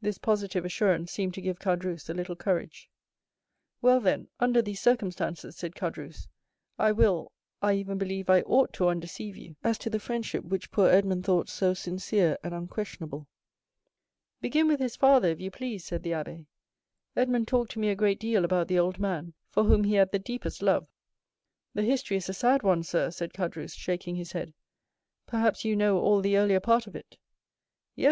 This 0.00 0.18
positive 0.18 0.64
assurance 0.64 1.10
seemed 1.10 1.34
to 1.34 1.40
give 1.40 1.58
Caderousse 1.58 2.08
a 2.08 2.14
little 2.14 2.36
courage. 2.36 2.88
"Well, 3.80 3.98
then, 3.98 4.28
under 4.38 4.62
these 4.62 4.80
circumstances," 4.80 5.56
said 5.56 5.74
Caderousse, 5.74 6.28
"I 6.78 6.92
will, 6.92 7.32
I 7.60 7.72
even 7.72 7.98
believe 7.98 8.30
I 8.30 8.42
ought 8.42 8.72
to 8.74 8.86
undeceive 8.86 9.36
you 9.36 9.56
as 9.64 9.78
to 9.78 9.90
the 9.90 9.98
friendship 9.98 10.44
which 10.44 10.70
poor 10.70 10.88
Edmond 10.90 11.24
thought 11.24 11.48
so 11.48 11.74
sincere 11.74 12.38
and 12.44 12.54
unquestionable." 12.54 13.26
"Begin 14.40 14.68
with 14.68 14.78
his 14.78 14.94
father, 14.94 15.30
if 15.30 15.40
you 15.40 15.50
please." 15.50 15.84
said 15.84 16.04
the 16.04 16.10
abbé; 16.12 16.46
"Edmond 17.16 17.48
talked 17.48 17.72
to 17.72 17.80
me 17.80 17.88
a 17.88 17.96
great 17.96 18.20
deal 18.20 18.44
about 18.44 18.68
the 18.68 18.78
old 18.78 19.00
man 19.00 19.34
for 19.50 19.64
whom 19.64 19.82
he 19.82 19.94
had 19.94 20.12
the 20.12 20.20
deepest 20.20 20.62
love." 20.62 20.86
"The 21.74 21.82
history 21.82 22.16
is 22.16 22.28
a 22.28 22.32
sad 22.32 22.62
one, 22.62 22.84
sir," 22.84 23.10
said 23.10 23.32
Caderousse, 23.32 23.74
shaking 23.74 24.14
his 24.14 24.30
head; 24.30 24.54
"perhaps 25.26 25.64
you 25.64 25.74
know 25.74 25.98
all 25.98 26.20
the 26.20 26.36
earlier 26.38 26.60
part 26.60 26.86
of 26.86 26.94
it?" 26.94 27.18
"Yes." 27.96 28.10